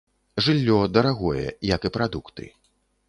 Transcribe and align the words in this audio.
Жыллё 0.45 0.77
дарагое, 0.95 1.45
як 1.75 1.81
і 1.91 1.93
прадукты. 1.99 2.49